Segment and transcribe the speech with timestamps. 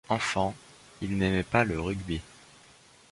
[0.09, 0.55] Enfant,
[1.03, 2.21] il n'aimait pas le rugby.